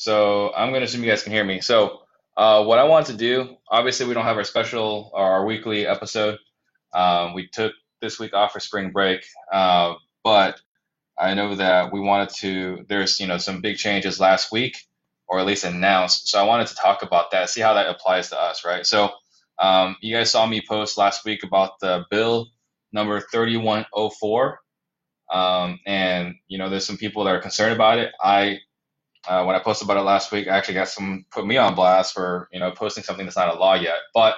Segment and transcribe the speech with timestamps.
[0.00, 1.60] so I'm going to assume you guys can hear me.
[1.60, 2.00] So,
[2.34, 5.86] uh, what I want to do, obviously, we don't have our special or our weekly
[5.86, 6.38] episode.
[6.94, 9.94] Um, we took this week off for spring break, uh,
[10.24, 10.58] but
[11.18, 12.86] I know that we wanted to.
[12.88, 14.78] There's you know some big changes last week,
[15.28, 16.28] or at least announced.
[16.28, 18.86] So I wanted to talk about that, see how that applies to us, right?
[18.86, 19.10] So
[19.58, 22.48] um, you guys saw me post last week about the bill
[22.90, 24.60] number 3104.
[25.30, 28.12] Um, and you know, there's some people that are concerned about it.
[28.22, 28.60] I,
[29.28, 31.74] uh, when I posted about it last week, I actually got some put me on
[31.74, 33.96] blast for you know posting something that's not a law yet.
[34.14, 34.36] But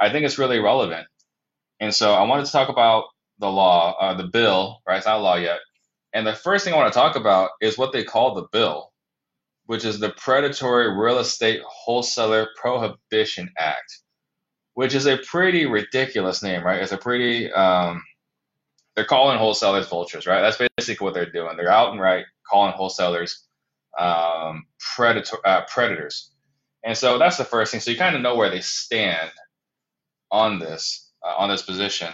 [0.00, 1.06] I think it's really relevant.
[1.80, 3.04] And so I wanted to talk about
[3.38, 4.96] the law, uh, the bill, right?
[4.96, 5.60] It's not a law yet.
[6.12, 8.92] And the first thing I want to talk about is what they call the bill,
[9.66, 14.00] which is the Predatory Real Estate Wholesaler Prohibition Act,
[14.74, 16.80] which is a pretty ridiculous name, right?
[16.80, 18.02] It's a pretty, um,
[18.94, 20.40] they're calling wholesalers vultures, right?
[20.40, 21.56] That's basically what they're doing.
[21.56, 23.43] They're out and right calling wholesalers
[23.98, 26.30] um, predator, uh, predators.
[26.84, 27.80] And so that's the first thing.
[27.80, 29.30] So you kind of know where they stand
[30.30, 32.12] on this, uh, on this position.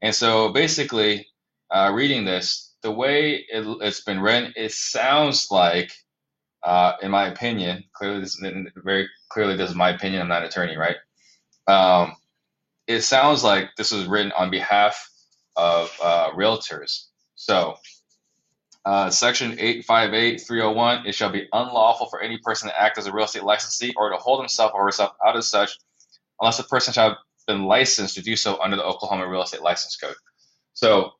[0.00, 1.26] And so basically,
[1.70, 5.92] uh, reading this, the way it, has been written, it sounds like,
[6.62, 8.40] uh, in my opinion, clearly, this,
[8.76, 10.22] very clearly, this is my opinion.
[10.22, 10.96] I'm not an attorney, right?
[11.66, 12.14] Um,
[12.86, 15.08] it sounds like this was written on behalf
[15.56, 17.06] of uh, realtors.
[17.34, 17.76] So,
[18.88, 23.26] uh, section 858-301, it shall be unlawful for any person to act as a real
[23.26, 25.76] estate licensee or to hold himself or herself out as such
[26.40, 29.60] unless the person shall have been licensed to do so under the Oklahoma Real Estate
[29.60, 30.14] License Code.
[30.72, 31.10] So,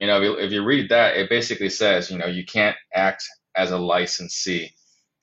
[0.00, 2.76] you know, if you, if you read that, it basically says, you know, you can't
[2.94, 3.22] act
[3.54, 4.72] as a licensee.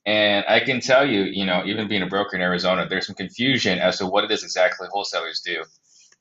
[0.06, 3.16] And I can tell you, you know, even being a broker in Arizona, there's some
[3.16, 5.64] confusion as to what it is exactly wholesalers do.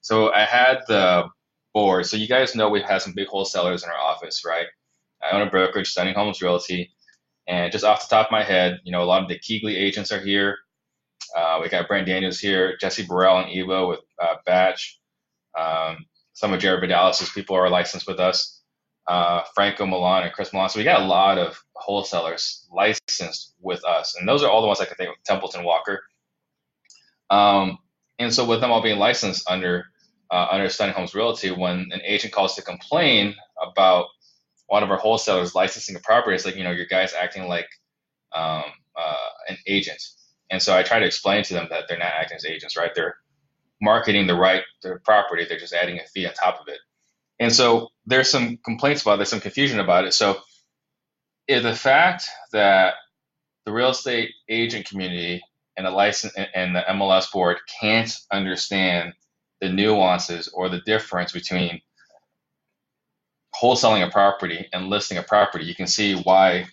[0.01, 1.29] So I had the
[1.75, 2.07] board.
[2.07, 4.67] So you guys know we've had some big wholesalers in our office, right?
[5.25, 6.93] I own a brokerage, Stunning Homes Realty.
[7.47, 9.77] And just off the top of my head, you know, a lot of the KeyGlee
[9.77, 10.59] agents are here.
[11.37, 15.01] Uh, we got Brent Daniels here, Jesse Burrell and Evo with uh, Batch.
[15.59, 18.63] Um, some of Jared Vidalis's people are licensed with us
[19.07, 20.69] uh, Franco Milan and Chris Milan.
[20.69, 24.67] So we got a lot of wholesalers licensed with us, and those are all the
[24.67, 25.17] ones I can think of.
[25.25, 26.03] Templeton Walker.
[27.31, 27.79] Um,
[28.19, 29.87] and so with them all being licensed under
[30.31, 34.07] uh, under Stunning Homes Realty, when an agent calls to complain about
[34.67, 37.69] one of our wholesalers licensing a property, it's like you know your guy's acting like
[38.35, 38.65] um,
[38.97, 40.03] uh, an agent.
[40.51, 42.95] And so I try to explain to them that they're not acting as agents, right?
[42.95, 43.17] They're
[43.81, 44.63] marketing the right
[45.05, 45.47] property.
[45.49, 46.79] They're just adding a fee on top of it.
[47.41, 50.15] And so there's some complaints about it, there's some confusion about it.
[50.15, 50.39] So
[51.49, 52.95] the fact that
[53.67, 55.43] the real estate agent community
[55.77, 59.15] and the license and the MLS board can't understand
[59.61, 61.81] the nuances or the difference between
[63.61, 66.67] wholesaling a property and listing a property, you can see why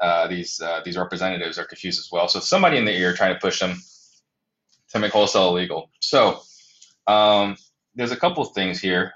[0.00, 2.28] uh, these uh, these representatives are confused as well.
[2.28, 3.80] So somebody in the ear trying to push them
[4.90, 5.90] to make wholesale illegal.
[6.00, 6.40] So
[7.06, 7.56] um,
[7.94, 9.12] there's a couple things here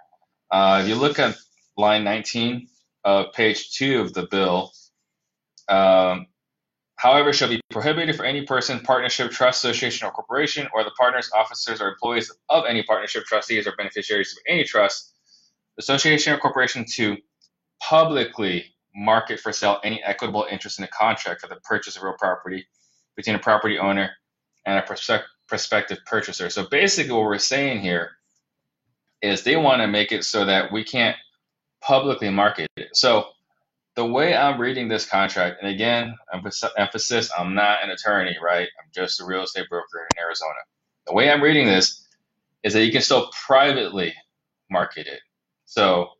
[0.52, 1.34] uh, if you look at
[1.78, 2.68] line 19
[3.04, 4.70] of page 2 of the bill,
[5.68, 6.26] um,
[6.96, 11.30] however, shall be prohibited for any person, partnership, trust, association, or corporation, or the partners,
[11.34, 15.14] officers, or employees of any partnership, trustees, or beneficiaries of any trust,
[15.78, 17.16] association, or corporation to
[17.80, 22.14] publicly market for sale any equitable interest in a contract for the purchase of real
[22.18, 22.66] property
[23.16, 24.10] between a property owner
[24.66, 24.82] and a
[25.48, 26.50] prospective purchaser.
[26.50, 28.12] So basically, what we're saying here
[29.22, 31.16] is they want to make it so that we can't
[31.80, 32.96] publicly market it.
[32.96, 33.28] So
[33.94, 36.14] the way I'm reading this contract, and again,
[36.78, 38.68] emphasis, I'm not an attorney, right?
[38.82, 40.58] I'm just a real estate broker in Arizona.
[41.06, 42.06] The way I'm reading this
[42.62, 44.14] is that you can still privately
[44.70, 45.20] market it.
[45.72, 46.10] So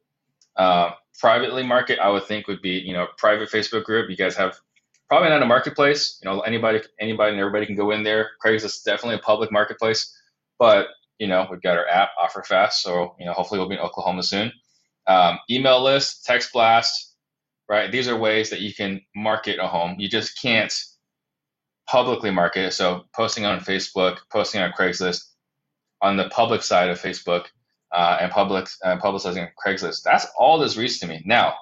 [0.57, 4.09] uh, privately market, I would think would be, you know, private Facebook group.
[4.09, 4.57] You guys have
[5.09, 6.19] probably not a marketplace.
[6.23, 8.31] You know, anybody, anybody, and everybody can go in there.
[8.43, 10.11] Craigslist is definitely a public marketplace,
[10.59, 10.87] but
[11.19, 14.23] you know, we've got our app, OfferFast, so you know, hopefully we'll be in Oklahoma
[14.23, 14.51] soon.
[15.07, 17.15] Um, email list, text blast,
[17.69, 17.93] right?
[17.93, 19.97] These are ways that you can market a home.
[19.99, 20.73] You just can't
[21.87, 22.73] publicly market it.
[22.73, 25.25] So posting on Facebook, posting on Craigslist,
[26.01, 27.49] on the public side of Facebook,
[27.93, 30.03] uh, and public uh, publicizing Craigslist.
[30.03, 31.23] That's all this reads to me.
[31.25, 31.55] Now,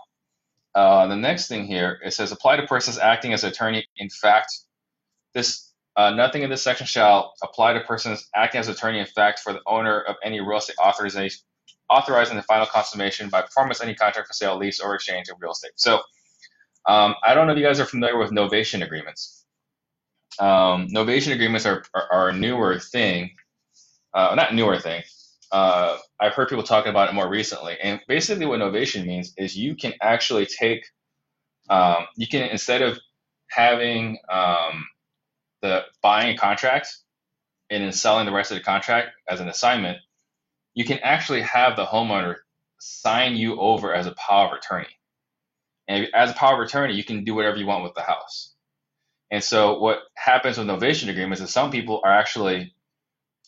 [0.75, 3.87] uh, the next thing here it says apply to persons acting as attorney.
[3.97, 4.53] In fact,
[5.35, 9.41] this uh, nothing in this section shall apply to persons acting as attorney in fact
[9.41, 11.41] for the owner of any real estate authorization
[11.91, 15.51] authorizing the final consummation by performance any contract for sale, lease, or exchange of real
[15.51, 15.73] estate.
[15.75, 16.01] So
[16.87, 19.45] um, I don't know if you guys are familiar with novation agreements.
[20.39, 23.31] Um, novation agreements are, are, are, a newer thing,
[24.15, 25.03] uh, not newer thing.
[25.53, 27.77] Uh, I've heard people talking about it more recently.
[27.83, 30.85] And basically, what novation means is you can actually take,
[31.69, 32.99] um, you can instead of
[33.51, 34.87] having um,
[35.63, 36.89] the buying a contract
[37.71, 39.99] and then selling the rest of the contract as an assignment,
[40.75, 42.37] you can actually have the homeowner
[42.79, 44.87] sign you over as a power of attorney.
[45.89, 48.55] And as a power of attorney, you can do whatever you want with the house.
[49.31, 52.75] And so what happens with novation agreements is some people are actually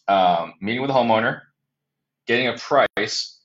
[0.08, 1.40] um, meeting with a homeowner,
[2.26, 3.40] getting a price,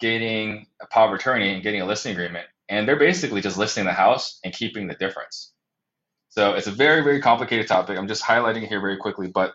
[0.00, 3.84] getting a power of attorney, and getting a listing agreement, and they're basically just listing
[3.84, 5.52] the house and keeping the difference.
[6.28, 7.96] So it's a very, very complicated topic.
[7.96, 9.54] I'm just highlighting it here very quickly, but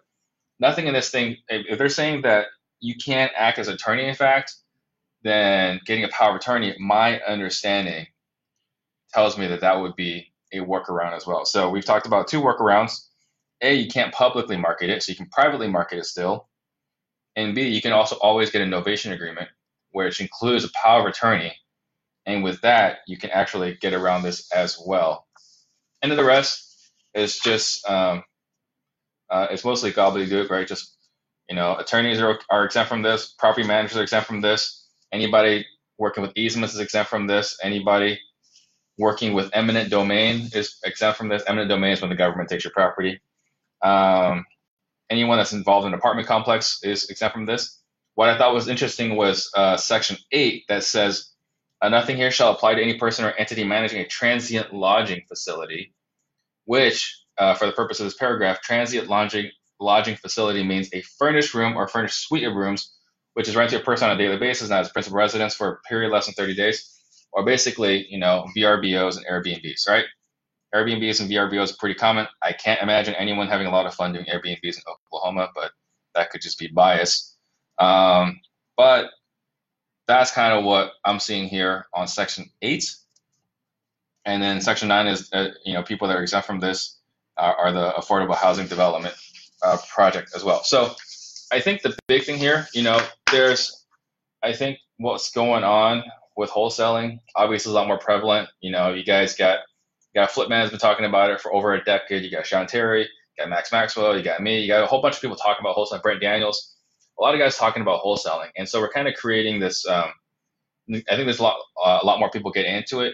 [0.60, 2.48] nothing in this thing, if they're saying that
[2.80, 4.56] you can't act as attorney, in fact,
[5.24, 8.08] then getting a power of attorney, my understanding
[9.14, 11.46] tells me that that would be a workaround as well.
[11.46, 13.08] So we've talked about two workarounds.
[13.62, 16.48] A, you can't publicly market it, so you can privately market it still.
[17.36, 19.50] And B, you can also always get a novation agreement,
[19.92, 21.54] which includes a power of attorney.
[22.26, 25.26] And with that, you can actually get around this as well.
[26.02, 28.24] And the rest is just, um,
[29.30, 30.68] uh, it's mostly gobbledygook, right?
[30.68, 30.98] Just,
[31.50, 35.66] you know, attorneys are, are exempt from this, property managers are exempt from this, anybody
[35.98, 38.20] working with easements is exempt from this, anybody
[38.98, 41.44] working with eminent domain is exempt from this.
[41.48, 43.20] Eminent domain is when the government takes your property.
[43.82, 44.46] Um,
[45.12, 47.80] anyone that's involved in an apartment complex is exempt from this.
[48.16, 51.32] What I thought was interesting was uh, section 8 that says,
[51.82, 55.94] uh, nothing here shall apply to any person or entity managing a transient lodging facility,
[56.66, 59.50] which, uh, for the purpose of this paragraph, transient lodging,
[59.80, 62.94] lodging facility means a furnished room or furnished suite of rooms,
[63.34, 65.70] which is rented to a person on a daily basis, not as principal residence for
[65.70, 67.00] a period less than 30 days,
[67.34, 70.06] or basically, you know, VRBOs and Airbnbs, right?
[70.74, 72.28] Airbnbs and VRBOs are pretty common.
[72.42, 75.72] I can't imagine anyone having a lot of fun doing Airbnbs in Oklahoma, but
[76.16, 77.36] that could just be bias.
[77.78, 78.40] Um,
[78.78, 79.10] but
[80.08, 82.84] that's kind of what I'm seeing here on Section 8.
[84.26, 87.00] And then Section 9 is, uh, you know, people that are exempt from this
[87.38, 89.16] are, are the affordable housing development
[89.64, 90.64] uh, project as well.
[90.64, 90.94] So
[91.52, 93.00] I think the big thing here, you know,
[93.32, 93.86] there's,
[94.44, 96.04] I think what's going on
[96.38, 98.50] with wholesaling obviously a lot more prevalent.
[98.62, 99.60] You know, you guys got
[100.14, 102.24] you got Flipman has been talking about it for over a decade.
[102.24, 105.02] You got Sean Terry, you got Max Maxwell, you got me, you got a whole
[105.02, 106.02] bunch of people talking about wholesaling.
[106.02, 106.76] Brent Daniels,
[107.20, 109.88] a lot of guys talking about wholesaling, and so we're kind of creating this.
[109.88, 110.12] Um,
[110.90, 113.14] I think there's a lot uh, a lot more people get into it.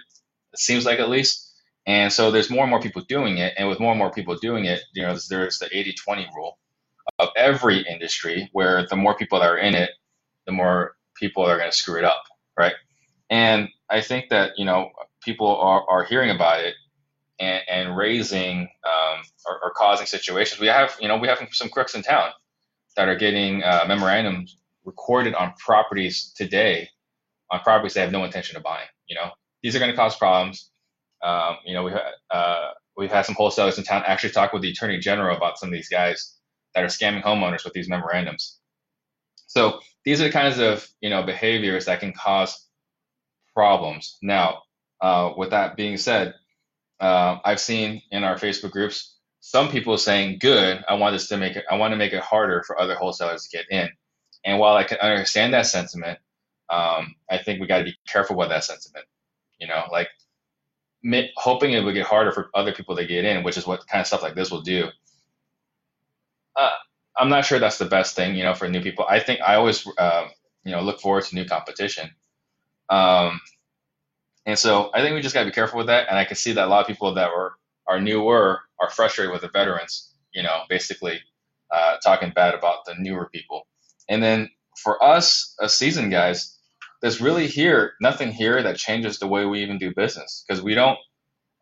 [0.53, 1.43] It seems like at least.
[1.85, 4.35] And so there's more and more people doing it, and with more and more people
[4.35, 6.57] doing it, you know, there's the 80-20 rule
[7.19, 9.91] of every industry, where the more people that are in it,
[10.45, 12.23] the more people are going to screw it up,
[12.57, 12.73] right?
[13.29, 14.89] And I think that you know
[15.23, 16.75] people are, are hearing about it
[17.39, 20.59] and, and raising um, or, or, causing situations.
[20.59, 22.29] We have you know we have some crooks in town
[22.95, 26.89] that are getting uh, memorandums recorded on properties today
[27.51, 28.87] on properties they have no intention of buying.
[29.07, 29.31] You know
[29.61, 30.71] these are going to cause problems.
[31.23, 31.91] Um, you know we
[32.31, 35.69] uh, we've had some wholesalers in town actually talk with the attorney general about some
[35.69, 36.35] of these guys
[36.75, 38.59] that are scamming homeowners with these memorandums.
[39.47, 42.67] So these are the kinds of you know behaviors that can cause
[43.53, 44.17] problems.
[44.21, 44.61] Now,
[45.01, 46.33] uh, with that being said,
[46.99, 51.37] uh, I've seen in our Facebook groups some people saying, "Good, I want this to
[51.37, 51.65] make it.
[51.69, 53.89] I want to make it harder for other wholesalers to get in."
[54.45, 56.19] And while I can understand that sentiment,
[56.69, 59.05] um, I think we got to be careful with that sentiment.
[59.59, 60.09] You know, like
[61.35, 64.01] hoping it would get harder for other people to get in, which is what kind
[64.01, 64.89] of stuff like this will do.
[66.55, 66.71] Uh,
[67.17, 69.05] I'm not sure that's the best thing, you know, for new people.
[69.07, 70.27] I think I always, uh,
[70.63, 72.09] you know, look forward to new competition.
[72.89, 73.39] Um,
[74.47, 76.07] and so I think we just got to be careful with that.
[76.09, 77.53] And I can see that a lot of people that were
[77.85, 81.19] are newer are frustrated with the veterans, you know, basically
[81.69, 83.67] uh, talking bad about the newer people.
[84.07, 86.57] And then for us, as seasoned guys,
[87.01, 90.73] there's really here nothing here that changes the way we even do business because we
[90.73, 90.97] don't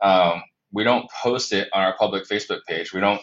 [0.01, 2.93] um, we don't post it on our public Facebook page.
[2.93, 3.21] We don't.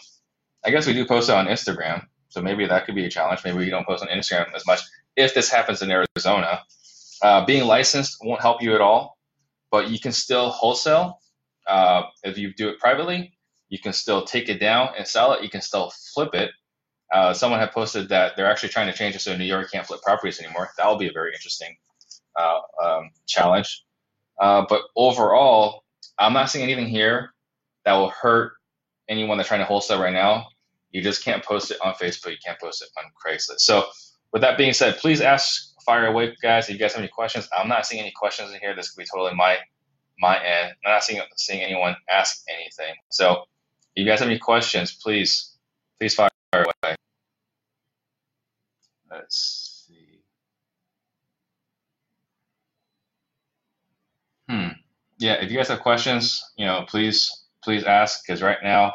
[0.65, 3.41] I guess we do post it on Instagram, so maybe that could be a challenge.
[3.45, 4.81] Maybe we don't post on Instagram as much.
[5.15, 6.63] If this happens in Arizona,
[7.21, 9.17] uh, being licensed won't help you at all,
[9.73, 11.19] but you can still wholesale.
[11.67, 13.33] Uh, if you do it privately,
[13.69, 15.43] you can still take it down and sell it.
[15.43, 16.51] You can still flip it.
[17.11, 19.87] Uh, someone had posted that they're actually trying to change it so New York can't
[19.87, 20.69] flip properties anymore.
[20.77, 21.75] That will be a very interesting
[22.39, 23.83] uh, um, challenge.
[24.39, 25.83] Uh, but overall,
[26.19, 27.33] I'm not seeing anything here
[27.85, 28.53] that will hurt
[29.09, 30.49] anyone that's trying to wholesale right now.
[30.91, 32.31] You just can't post it on Facebook.
[32.31, 33.61] You can't post it on Craigslist.
[33.61, 33.85] So,
[34.33, 36.65] with that being said, please ask fire away, guys.
[36.65, 38.75] If you guys have any questions, I'm not seeing any questions in here.
[38.75, 39.57] This could be totally my
[40.19, 40.73] my end.
[40.85, 42.95] I'm not seeing seeing anyone ask anything.
[43.09, 43.43] So,
[43.95, 45.55] if you guys have any questions, please
[45.99, 46.95] please fire away.
[49.11, 50.23] Let's see.
[54.49, 54.67] Hmm.
[55.19, 58.93] Yeah, if you guys have questions, you know, please please ask because right now,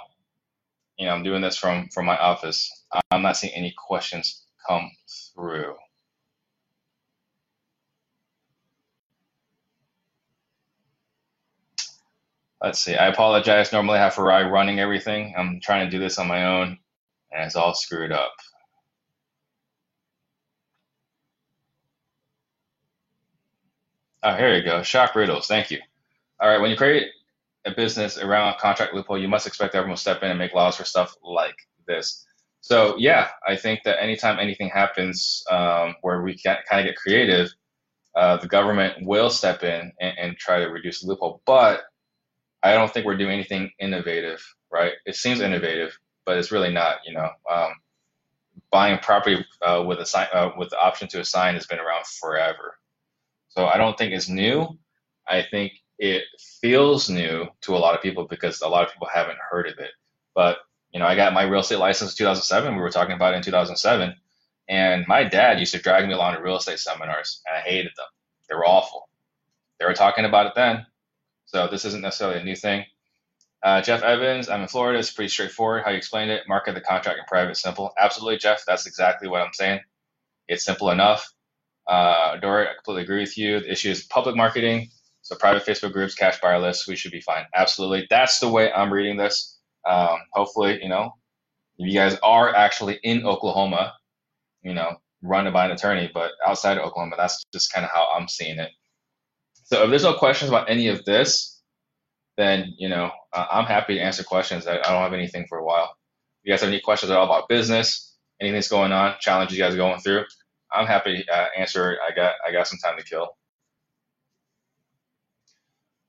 [0.98, 2.70] you know, I'm doing this from from my office.
[3.10, 4.90] I'm not seeing any questions come
[5.34, 5.74] through.
[12.62, 12.96] Let's see.
[12.96, 13.72] I apologize.
[13.72, 15.34] Normally I have Farai running everything.
[15.36, 16.78] I'm trying to do this on my own,
[17.30, 18.32] and it's all screwed up.
[24.24, 24.82] Oh, here you go.
[24.82, 25.46] Shock riddles.
[25.46, 25.78] Thank you.
[26.40, 26.60] All right.
[26.60, 27.06] When you create
[27.64, 30.54] a business around a contract loophole, you must expect everyone to step in and make
[30.54, 32.26] laws for stuff like this.
[32.60, 36.96] So yeah, I think that anytime anything happens um, where we can kind of get
[36.96, 37.50] creative,
[38.16, 41.40] uh, the government will step in and, and, try to reduce the loophole.
[41.46, 41.82] But
[42.62, 44.92] I don't think we're doing anything innovative, right?
[45.06, 45.96] It seems innovative,
[46.26, 46.98] but it's really not.
[47.06, 47.72] You know, um,
[48.70, 52.06] buying property uh, with a sign uh, with the option to assign has been around
[52.06, 52.76] forever.
[53.48, 54.78] So I don't think it's new.
[55.28, 56.24] I think it
[56.60, 59.78] feels new to a lot of people because a lot of people haven't heard of
[59.78, 59.90] it.
[60.34, 60.58] But
[60.92, 62.74] you know, I got my real estate license in 2007.
[62.74, 64.14] We were talking about it in 2007,
[64.68, 67.92] and my dad used to drag me along to real estate seminars, and I hated
[67.96, 68.06] them.
[68.48, 69.08] They were awful.
[69.78, 70.86] They were talking about it then,
[71.48, 72.84] so this isn't necessarily a new thing.
[73.62, 74.98] Uh, Jeff Evans, I'm in Florida.
[74.98, 76.46] It's pretty straightforward how you explained it.
[76.46, 77.92] Market the contract in private, simple.
[77.98, 78.64] Absolutely, Jeff.
[78.66, 79.80] That's exactly what I'm saying.
[80.46, 81.32] It's simple enough.
[81.86, 83.60] Uh, Dorit, I completely agree with you.
[83.60, 84.90] The issue is public marketing.
[85.22, 87.44] So private Facebook groups, cash buyer lists, we should be fine.
[87.54, 88.06] Absolutely.
[88.10, 89.58] That's the way I'm reading this.
[89.86, 91.14] Um, hopefully, you know,
[91.78, 93.94] if you guys are actually in Oklahoma,
[94.62, 98.06] you know, run by an attorney, but outside of Oklahoma, that's just kind of how
[98.14, 98.70] I'm seeing it.
[99.68, 101.60] So if there's no questions about any of this,
[102.38, 104.66] then, you know, I'm happy to answer questions.
[104.66, 105.94] I, don't have anything for a while.
[106.40, 109.58] If you guys have any questions at all about business, anything that's going on, challenges
[109.58, 110.24] you guys are going through,
[110.72, 111.98] I'm happy to uh, answer.
[112.06, 113.28] I got I got some time to kill.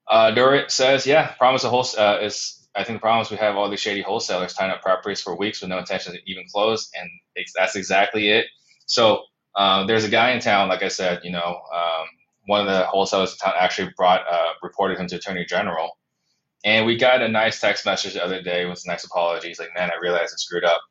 [0.09, 2.55] Uh, says, yeah, promise of whole uh, is.
[2.75, 5.35] I think the problem is we have all these shady wholesalers tying up properties for
[5.35, 7.09] weeks with no intention to even close, and
[7.57, 8.45] that's exactly it.
[8.85, 9.23] So
[9.55, 12.07] uh, there's a guy in town, like I said, you know, um,
[12.49, 15.97] one of the wholesalers in town actually brought uh, reported him to Attorney General,
[16.65, 19.49] and we got a nice text message the other day with a nice apology.
[19.49, 20.81] He's like, man, I realized I screwed up,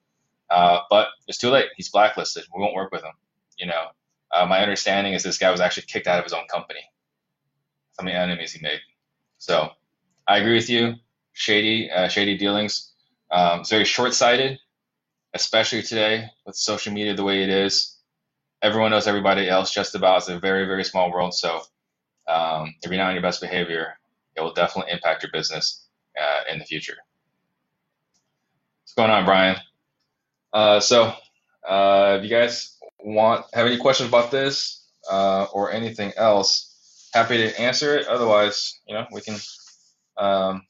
[0.50, 1.66] uh, but it's too late.
[1.76, 2.44] He's blacklisted.
[2.54, 3.10] We won't work with him.
[3.58, 3.86] You know,
[4.32, 6.80] uh, my understanding is this guy was actually kicked out of his own company.
[7.98, 8.80] How many enemies he made.
[9.38, 9.70] So
[10.28, 10.94] I agree with you.
[11.32, 12.92] Shady, uh, shady dealings.
[13.32, 14.60] Um, it's very short-sighted,
[15.34, 17.97] especially today with social media the way it is.
[18.62, 20.18] Everyone knows everybody else just about.
[20.18, 21.34] It's a very, very small world.
[21.34, 21.60] So
[22.26, 23.98] um, if you're not on your best behavior,
[24.36, 25.86] it will definitely impact your business
[26.20, 26.96] uh, in the future.
[28.82, 29.56] What's going on, Brian?
[30.52, 31.12] Uh, so
[31.68, 37.36] uh, if you guys want have any questions about this uh, or anything else, happy
[37.36, 38.06] to answer it.
[38.06, 39.36] Otherwise, you know, we can
[40.16, 40.62] um,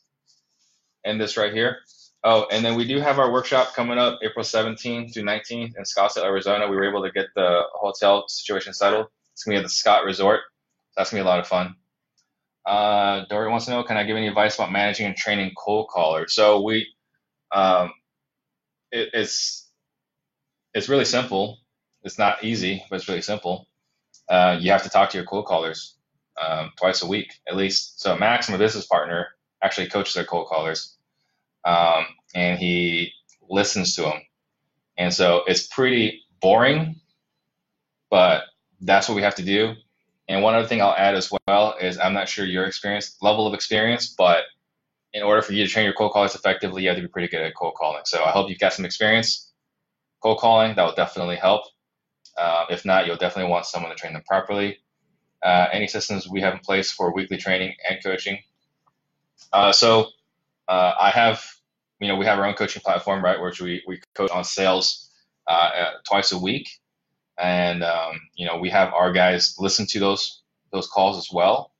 [1.04, 1.78] end this right here.
[2.24, 5.84] Oh, and then we do have our workshop coming up April 17th through 19th in
[5.84, 6.68] Scottsdale, Arizona.
[6.68, 9.06] We were able to get the hotel situation settled.
[9.32, 10.40] It's gonna be at the Scott Resort.
[10.96, 11.76] That's gonna be a lot of fun.
[12.66, 15.88] Uh, Dory wants to know, can I give any advice about managing and training cold
[15.88, 16.34] callers?
[16.34, 16.88] So we,
[17.52, 17.92] um,
[18.92, 19.70] it, it's
[20.74, 21.58] it's really simple.
[22.02, 23.68] It's not easy, but it's really simple.
[24.28, 25.96] Uh, you have to talk to your cold callers
[26.40, 28.00] um, twice a week at least.
[28.00, 29.28] So Max, my business partner,
[29.62, 30.97] actually coaches their cold callers,
[31.64, 33.12] um, and he
[33.48, 34.20] listens to them.
[34.96, 37.00] And so it's pretty boring,
[38.10, 38.44] but
[38.80, 39.74] that's what we have to do.
[40.28, 43.46] And one other thing I'll add as well is I'm not sure your experience level
[43.46, 44.44] of experience, but
[45.14, 47.28] in order for you to train your cold callers effectively, you have to be pretty
[47.28, 48.02] good at cold calling.
[48.04, 49.52] So I hope you've got some experience
[50.22, 50.76] cold calling.
[50.76, 51.62] That will definitely help.
[52.36, 54.78] Uh, if not, you'll definitely want someone to train them properly.
[55.42, 58.38] Uh, any systems we have in place for weekly training and coaching.
[59.52, 60.08] Uh, so
[60.68, 61.44] uh, I have,
[62.00, 65.10] you know, we have our own coaching platform, right, which we, we coach on sales
[65.46, 66.68] uh, twice a week.
[67.38, 71.72] And, um, you know, we have our guys listen to those those calls as well.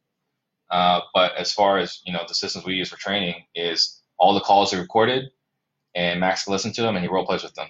[0.71, 4.35] Uh, but as far as, you know, the systems we use for training is all
[4.35, 5.30] the calls are recorded
[5.95, 7.68] and Max can listen to them and he role plays with them.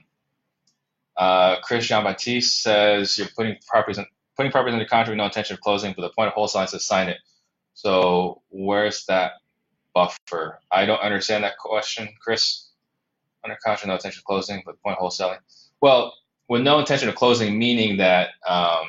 [1.17, 4.07] Uh, Chris Jean Baptiste says you're putting properties in,
[4.37, 6.85] putting properties under contract with no intention of closing, but the point of wholesaling says
[6.85, 7.19] sign it.
[7.75, 9.33] So where's that
[9.99, 10.61] buffer?
[10.71, 12.69] I don't understand that question, Chris.
[13.45, 15.39] Under contract, no intention of closing, but point wholesaling.
[15.81, 16.15] Well,
[16.49, 18.87] with no intention of closing, meaning that um,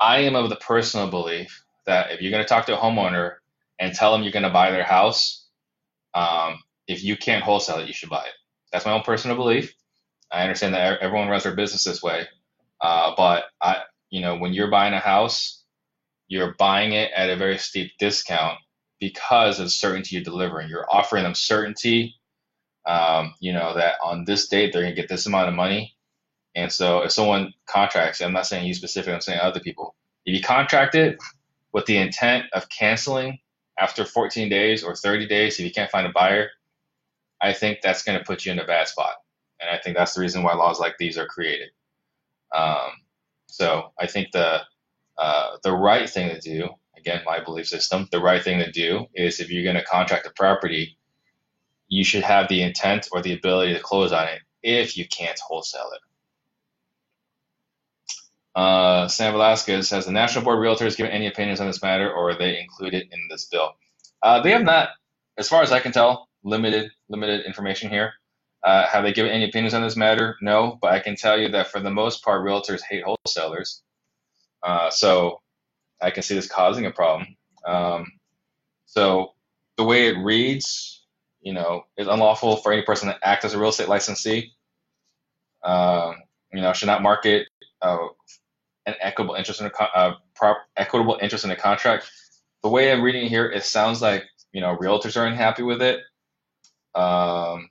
[0.00, 3.36] I am of the personal belief that if you're going to talk to a homeowner
[3.78, 5.46] and tell them you're going to buy their house,
[6.14, 8.34] um, if you can't wholesale it, you should buy it.
[8.72, 9.74] That's my own personal belief.
[10.30, 12.26] I understand that everyone runs their business this way,
[12.80, 15.62] uh, but I, you know, when you're buying a house,
[16.28, 18.58] you're buying it at a very steep discount
[19.02, 20.68] because of certainty you're delivering.
[20.68, 22.14] You're offering them certainty
[22.86, 25.96] um, you know, that on this date they're gonna get this amount of money.
[26.54, 29.94] And so if someone contracts, I'm not saying you specifically, I'm saying other people.
[30.26, 31.18] If you contract it
[31.72, 33.38] with the intent of canceling
[33.78, 36.50] after 14 days or 30 days, if you can't find a buyer,
[37.40, 39.14] I think that's going to put you in a bad spot.
[39.60, 41.70] And I think that's the reason why laws like these are created.
[42.54, 42.90] Um,
[43.46, 44.60] so I think the
[45.18, 46.68] uh, the right thing to do,
[47.02, 50.26] again, my belief system, the right thing to do is if you're going to contract
[50.26, 50.96] a property,
[51.88, 55.38] you should have the intent or the ability to close on it if you can't
[55.40, 56.00] wholesale it.
[58.54, 62.08] Uh, Sam Velasquez has the National Board of Realtors given any opinions on this matter,
[62.08, 63.72] or are they included in this bill?
[64.22, 64.90] Uh, they have not,
[65.36, 68.12] as far as I can tell, limited limited information here.
[68.62, 70.36] Uh, have they given any opinions on this matter?
[70.40, 73.82] No, but I can tell you that for the most part, realtors hate wholesalers.
[74.62, 75.41] Uh, so
[76.02, 77.36] I can see this causing a problem.
[77.66, 78.06] Um,
[78.86, 79.32] so
[79.76, 81.04] the way it reads,
[81.40, 84.52] you know, it's unlawful for any person to act as a real estate licensee.
[85.62, 86.16] Um,
[86.52, 87.48] you know, should not market
[87.80, 88.08] uh,
[88.86, 92.10] an equitable interest in a uh, prop, equitable interest in a contract.
[92.62, 95.82] The way I'm reading it here, it sounds like you know realtors are unhappy with
[95.82, 96.00] it.
[96.94, 97.70] Um,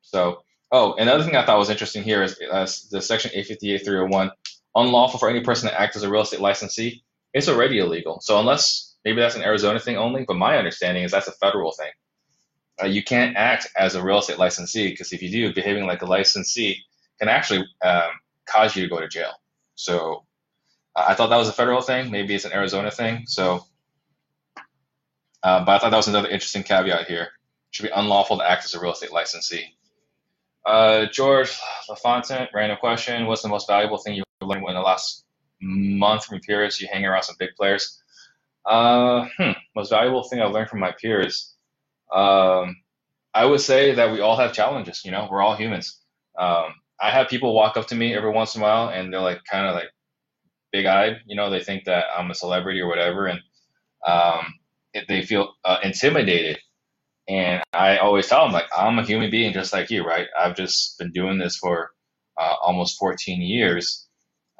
[0.00, 4.30] so, oh, another thing I thought was interesting here is uh, the section 858 301,
[4.74, 7.02] unlawful for any person to act as a real estate licensee.
[7.34, 8.20] It's already illegal.
[8.20, 11.72] So unless maybe that's an Arizona thing only, but my understanding is that's a federal
[11.72, 11.90] thing
[12.82, 16.02] uh, you can't act as a real estate licensee because if you do, behaving like
[16.02, 16.84] a licensee
[17.18, 18.10] can actually um,
[18.46, 19.32] cause you to go to jail.
[19.74, 20.24] So
[20.94, 22.10] uh, I thought that was a federal thing.
[22.10, 23.24] Maybe it's an Arizona thing.
[23.26, 23.64] So,
[25.42, 27.22] uh, but I thought that was another interesting caveat here.
[27.22, 27.28] It
[27.70, 29.74] should be unlawful to act as a real estate licensee.
[30.64, 31.58] Uh, George
[31.88, 33.26] LaFontaine, random question.
[33.26, 35.24] What's the most valuable thing you learned in the last
[35.60, 36.80] month from peers?
[36.80, 38.02] You hang around some big players.
[38.64, 41.54] Uh, hmm, most valuable thing I've learned from my peers.
[42.12, 42.76] Um,
[43.34, 45.04] I would say that we all have challenges.
[45.04, 46.00] You know, we're all humans.
[46.38, 49.20] Um, I have people walk up to me every once in a while, and they're
[49.20, 49.90] like kind of like
[50.72, 51.20] big-eyed.
[51.26, 53.40] You know, they think that I'm a celebrity or whatever, and
[54.06, 54.54] um,
[55.08, 56.58] they feel uh, intimidated.
[57.28, 60.26] And I always tell them like I'm a human being just like you, right?
[60.38, 61.90] I've just been doing this for
[62.38, 64.07] uh, almost 14 years.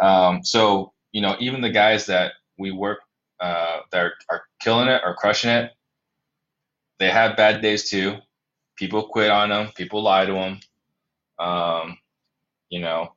[0.01, 3.01] Um, so you know, even the guys that we work
[3.41, 5.73] uh, that are, are killing it or crushing it,
[6.99, 8.17] they have bad days too.
[8.77, 9.69] People quit on them.
[9.77, 10.61] People lie to them.
[11.39, 11.99] Um,
[12.71, 13.15] you know,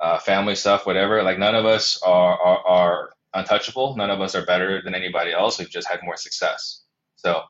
[0.00, 1.22] uh, family stuff, whatever.
[1.22, 3.96] Like none of us are, are, are untouchable.
[3.96, 5.58] None of us are better than anybody else.
[5.58, 6.82] We've just had more success.
[7.16, 7.42] So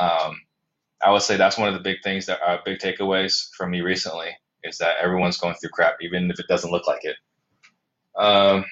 [0.00, 0.40] um,
[1.02, 3.80] I would say that's one of the big things that are big takeaways from me
[3.80, 4.30] recently
[4.64, 7.16] is that everyone's going through crap, even if it doesn't look like it.
[8.16, 8.64] Um,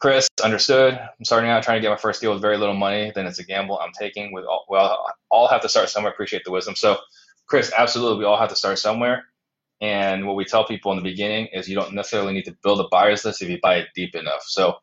[0.00, 0.94] Chris, understood.
[0.94, 3.12] I'm starting out trying to get my first deal with very little money.
[3.14, 4.32] Then it's a gamble I'm taking.
[4.32, 6.12] With all, well, all have to start somewhere.
[6.12, 6.76] Appreciate the wisdom.
[6.76, 6.98] So,
[7.46, 9.24] Chris, absolutely, we all have to start somewhere.
[9.80, 12.80] And what we tell people in the beginning is you don't necessarily need to build
[12.80, 14.42] a buyer's list if you buy it deep enough.
[14.46, 14.76] So,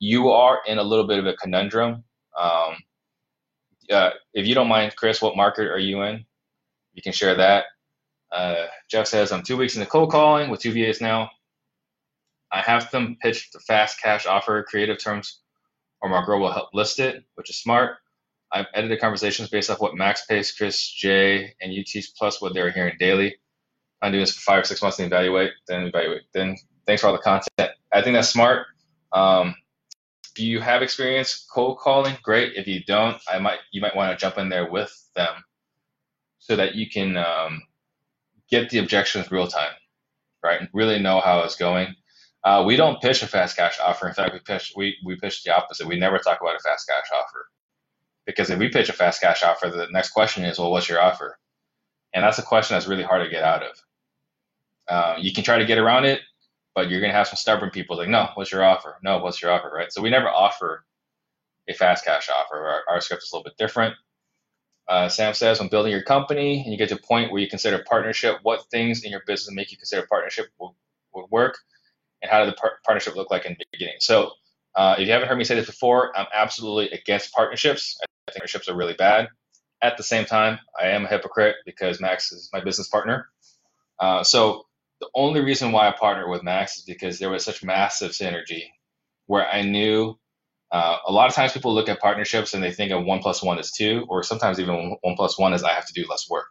[0.00, 2.04] you are in a little bit of a conundrum.
[2.38, 2.76] Um,
[3.90, 6.24] uh, if you don't mind, Chris, what market are you in?
[6.94, 7.66] You can share that.
[8.32, 11.30] Uh, Jeff says, I'm two weeks into cold calling with two VAs now.
[12.54, 15.40] I have them pitch the fast cash offer creative terms,
[16.00, 17.96] or my girl will help list it, which is smart.
[18.52, 22.70] I've edited conversations based off what Max pays, Chris, Jay, and UTs plus what they're
[22.70, 23.34] hearing daily.
[24.00, 26.22] I'm doing this for five or six months and evaluate, then evaluate.
[26.32, 27.72] Then thanks for all the content.
[27.92, 28.68] I think that's smart.
[29.12, 29.56] Um,
[30.36, 32.52] if you have experience cold calling, great.
[32.54, 35.42] If you don't, I might you might want to jump in there with them
[36.38, 37.62] so that you can um,
[38.48, 39.72] get the objections real time,
[40.44, 40.68] right?
[40.72, 41.96] Really know how it's going.
[42.44, 44.08] Uh, we don't pitch a fast cash offer.
[44.08, 45.86] In fact, we pitch we we pitch the opposite.
[45.88, 47.48] We never talk about a fast cash offer
[48.26, 51.00] because if we pitch a fast cash offer, the next question is, well, what's your
[51.00, 51.38] offer?
[52.14, 53.82] And that's a question that's really hard to get out of.
[54.88, 56.20] Uh, you can try to get around it,
[56.74, 58.98] but you're gonna have some stubborn people like, no, what's your offer?
[59.02, 59.70] No, what's your offer?
[59.74, 59.92] Right?
[59.92, 60.84] So we never offer
[61.68, 62.56] a fast cash offer.
[62.56, 63.94] Our, our script is a little bit different.
[64.88, 67.48] Uh, Sam says, when building your company and you get to a point where you
[67.48, 71.58] consider partnership, what things in your business make you consider partnership would work?
[72.24, 73.96] And how did the par- partnership look like in the beginning?
[74.00, 74.32] So,
[74.74, 77.96] uh, if you haven't heard me say this before, I'm absolutely against partnerships.
[78.02, 79.28] I think partnerships are really bad.
[79.82, 83.28] At the same time, I am a hypocrite because Max is my business partner.
[84.00, 84.64] Uh, so,
[85.00, 88.64] the only reason why I partnered with Max is because there was such massive synergy
[89.26, 90.18] where I knew
[90.72, 93.42] uh, a lot of times people look at partnerships and they think of one plus
[93.42, 96.28] one is two, or sometimes even one plus one is I have to do less
[96.30, 96.46] work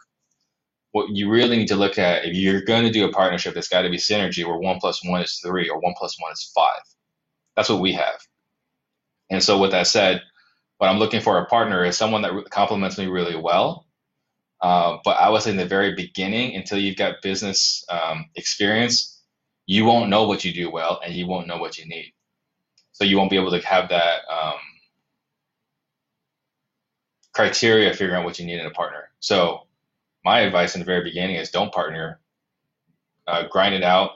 [0.93, 3.69] what you really need to look at if you're going to do a partnership, it's
[3.69, 6.51] got to be synergy where one plus one is three or one plus one is
[6.56, 6.82] five.
[7.58, 8.19] That's what we have.
[9.32, 10.21] And so, with that said,
[10.79, 13.82] what I'm looking for a partner is someone that complements me really well,
[14.62, 19.21] Uh, but I was in the very beginning, until you've got business um, experience,
[19.67, 22.13] you won't know what you do well and you won't know what you need.
[22.93, 24.60] So you won't be able to have that um,
[27.34, 29.10] criteria figuring out what you need in a partner.
[29.19, 29.67] So
[30.24, 32.20] my advice in the very beginning is don't partner,
[33.28, 34.12] uh, grind it out,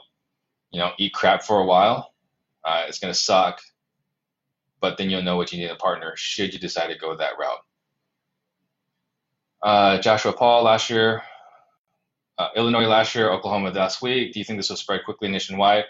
[0.70, 2.12] you know, eat crap for a while.
[2.64, 3.60] Uh, it's to suck,
[4.80, 7.16] but then you'll know what you need in a partner should you decide to go
[7.16, 7.64] that route.
[9.62, 11.22] Uh, Joshua Paul last year,
[12.38, 14.32] uh, Illinois last year, Oklahoma last week.
[14.32, 15.84] Do you think this will spread quickly nationwide?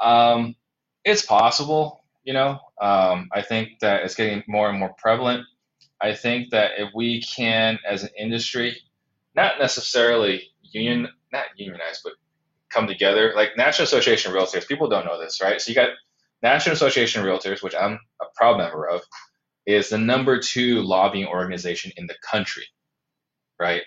[0.00, 0.56] Um,
[1.04, 2.04] it's possible.
[2.24, 5.46] You know, um, I think that it's getting more and more prevalent.
[6.00, 8.76] I think that if we can, as an industry,
[9.38, 12.14] not necessarily union, not unionize, but
[12.70, 15.60] come together, like National Association of Realtors, people don't know this, right?
[15.60, 15.90] So you got
[16.42, 19.00] National Association of Realtors, which I'm a proud member of,
[19.64, 22.64] is the number two lobbying organization in the country,
[23.60, 23.82] right?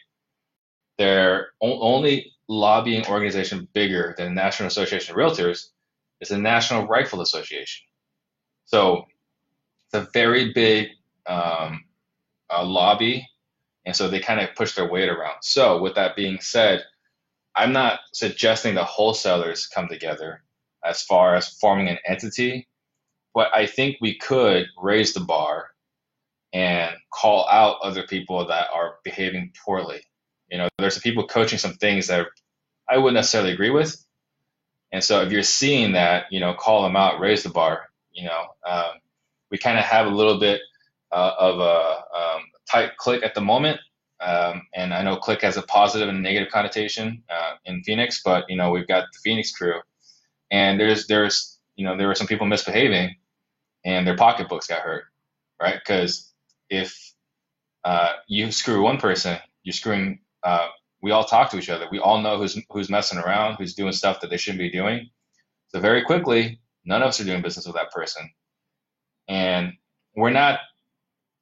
[0.97, 5.65] Their only lobbying organization bigger than the National Association of Realtors
[6.21, 7.85] is the National Rifle Association.
[8.63, 9.03] So
[9.85, 10.87] it's a very big
[11.27, 11.83] um,
[12.49, 13.27] uh, lobby,
[13.85, 15.37] and so they kind of push their weight around.
[15.41, 16.83] So with that being said,
[17.55, 20.43] I'm not suggesting the wholesalers come together
[20.83, 22.67] as far as forming an entity,
[23.33, 25.69] but I think we could raise the bar
[26.53, 30.01] and call out other people that are behaving poorly.
[30.49, 32.27] You know, there's some people coaching some things that
[32.89, 33.95] I wouldn't necessarily agree with.
[34.91, 37.89] And so if you're seeing that, you know, call them out, raise the bar.
[38.11, 38.91] You know, um,
[39.49, 40.59] we kind of have a little bit
[41.11, 43.79] uh, of a um, tight click at the moment.
[44.21, 48.45] Um, and I know click has a positive and negative connotation uh, in Phoenix, but
[48.49, 49.75] you know we've got the Phoenix crew,
[50.51, 53.15] and there's there's you know there were some people misbehaving,
[53.85, 55.05] and their pocketbooks got hurt,
[55.61, 55.75] right?
[55.75, 56.31] Because
[56.69, 56.95] if
[57.83, 60.19] uh, you screw one person, you're screwing.
[60.43, 60.67] Uh,
[61.01, 61.87] we all talk to each other.
[61.91, 65.09] We all know who's who's messing around, who's doing stuff that they shouldn't be doing.
[65.69, 68.29] So very quickly, none of us are doing business with that person,
[69.27, 69.73] and
[70.15, 70.59] we're not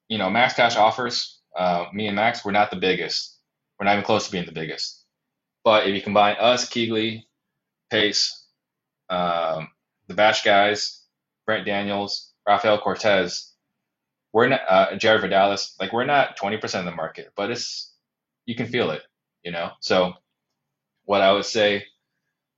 [0.10, 3.38] you know, Max Cash offers, uh, me and Max, we're not the biggest.
[3.80, 5.06] We're not even close to being the biggest.
[5.64, 7.24] But if you combine us, KeyGlee,
[7.90, 8.46] Pace,
[9.10, 9.70] um,
[10.08, 11.04] the Bash guys,
[11.46, 13.54] Brent Daniels, Rafael Cortez,
[14.34, 17.94] we're not uh, Jared Vidalis, like we're not 20% of the market, but it's
[18.46, 19.02] you can feel it,
[19.44, 19.72] you know.
[19.80, 20.14] So
[21.06, 21.86] what I would say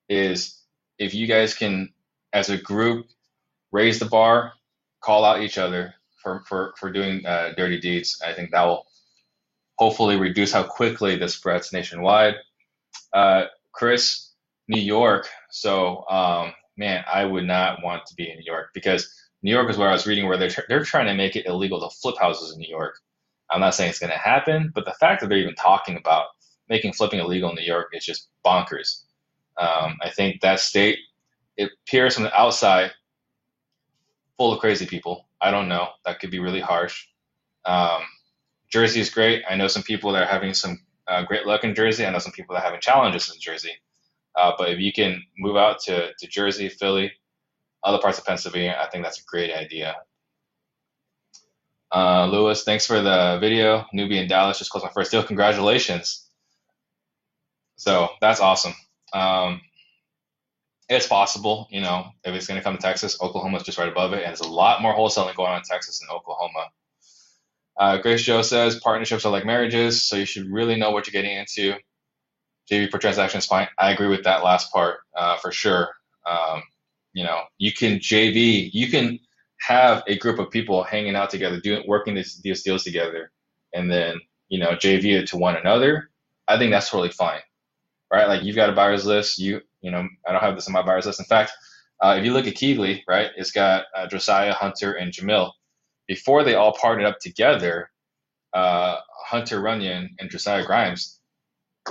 [0.09, 0.61] is
[0.97, 1.93] if you guys can,
[2.33, 3.07] as a group,
[3.71, 4.53] raise the bar,
[5.01, 8.21] call out each other, for for for doing uh, dirty deeds.
[8.25, 8.85] I think that will
[9.77, 12.35] hopefully reduce how quickly this spreads nationwide.
[13.13, 14.31] Uh, Chris,
[14.67, 15.27] New York.
[15.49, 19.69] So um, man, I would not want to be in New York because New York
[19.69, 22.15] is where I was reading where they're they're trying to make it illegal to flip
[22.19, 22.99] houses in New York.
[23.49, 26.27] I'm not saying it's going to happen, but the fact that they're even talking about
[26.69, 29.03] making flipping illegal in New York is just bonkers.
[29.57, 30.99] Um, I think that state
[31.57, 32.91] it appears from the outside
[34.37, 35.27] full of crazy people.
[35.41, 35.89] I don't know.
[36.05, 37.07] That could be really harsh.
[37.65, 38.01] Um,
[38.71, 39.43] Jersey is great.
[39.49, 42.05] I know some people that are having some uh, great luck in Jersey.
[42.05, 43.73] I know some people that are having challenges in Jersey.
[44.35, 47.11] Uh, but if you can move out to, to Jersey, Philly,
[47.83, 49.95] other parts of Pennsylvania, I think that's a great idea.
[51.93, 53.85] Uh, Lewis, thanks for the video.
[53.93, 55.23] Newbie in Dallas just closed my first deal.
[55.23, 56.27] Congratulations.
[57.75, 58.73] So that's awesome.
[59.13, 59.61] Um,
[60.91, 64.11] it's possible, you know, if it's going to come to Texas, Oklahoma's just right above
[64.11, 66.67] it, and there's a lot more wholesaling going on in Texas than Oklahoma.
[67.79, 71.13] Uh, Grace Joe says partnerships are like marriages, so you should really know what you're
[71.19, 71.75] getting into.
[72.69, 73.69] JV per transaction is fine.
[73.79, 75.91] I agree with that last part uh, for sure.
[76.29, 76.61] Um,
[77.13, 79.17] you know, you can JV, you can
[79.61, 83.31] have a group of people hanging out together, doing working these, these deals together,
[83.73, 86.09] and then you know JV it to one another.
[86.49, 87.39] I think that's totally fine,
[88.11, 88.27] right?
[88.27, 90.81] Like you've got a buyer's list, you you know, I don't have this in my
[90.81, 91.19] buyers list.
[91.19, 91.51] In fact,
[92.01, 95.51] uh, if you look at KeyGlee, right, it's got uh, Josiah, Hunter, and Jamil.
[96.07, 97.89] Before they all partnered up together,
[98.53, 101.19] uh, Hunter Runyon and Josiah Grimes,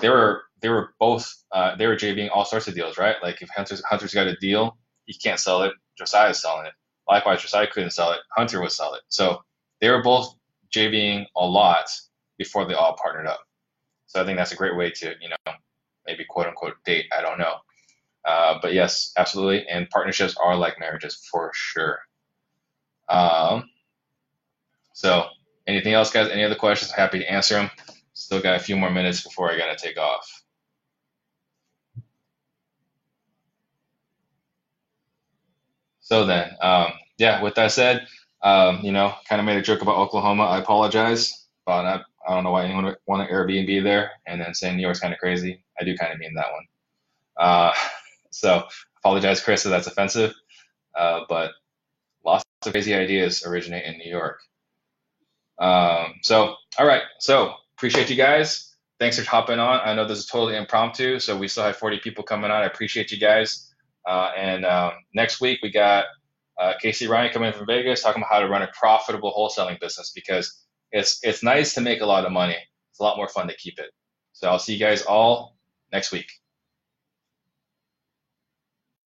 [0.01, 3.17] they were they were both uh, they were JVing all sorts of deals, right?
[3.23, 4.77] Like if Hunter's Hunter's got a deal,
[5.07, 5.73] he can't sell it.
[5.99, 6.73] Josiah's selling it.
[7.09, 8.21] Likewise, Josiah couldn't sell it.
[8.37, 9.03] Hunter would sell it.
[9.09, 9.41] So
[9.81, 10.35] they were both
[10.75, 11.87] JVing a lot
[12.39, 13.41] before they all partnered up.
[14.07, 15.53] So I think that's a great way to you know
[16.07, 17.07] maybe quote unquote date.
[17.17, 17.55] I don't know.
[18.25, 19.67] Uh, but yes, absolutely.
[19.69, 21.99] And partnerships are like marriages for sure.
[23.09, 23.69] Um,
[24.93, 25.27] so,
[25.67, 26.31] anything else, guys?
[26.31, 26.93] Any other questions?
[26.93, 27.71] happy to answer them.
[28.13, 30.45] Still got a few more minutes before I got to take off.
[36.01, 38.07] So then, um, yeah, with that said,
[38.43, 40.45] um, you know, kind of made a joke about Oklahoma.
[40.45, 44.41] I apologize, but I, I don't know why anyone would want an Airbnb there, and
[44.41, 45.63] then saying New York's kind of crazy.
[45.81, 46.67] I do kind of mean that one.
[47.37, 47.73] Uh,
[48.31, 48.65] so
[48.99, 50.35] apologize, Chris, if that's offensive.
[50.97, 51.53] Uh, but
[52.25, 54.41] lots of crazy ideas originate in New York.
[55.59, 57.03] Um, so, all right.
[57.19, 58.75] So appreciate you guys.
[58.99, 59.81] Thanks for hopping on.
[59.85, 62.63] I know this is totally impromptu, so we still have 40 people coming on.
[62.63, 63.73] I appreciate you guys.
[64.07, 66.05] Uh, and um, next week we got
[66.59, 69.81] uh, Casey Ryan coming in from Vegas talking about how to run a profitable wholesaling
[69.81, 72.57] business because it's it's nice to make a lot of money.
[72.91, 73.91] It's a lot more fun to keep it.
[74.33, 75.57] So I'll see you guys all
[75.93, 76.40] next week.